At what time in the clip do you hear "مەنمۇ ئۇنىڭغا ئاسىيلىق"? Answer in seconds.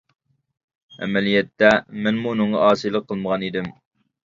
2.07-3.09